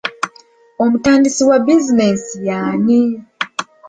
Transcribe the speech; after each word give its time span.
Omutandisi 0.83 1.41
wa 1.49 1.57
bizinensi 1.65 2.35
y'ani? 2.47 2.99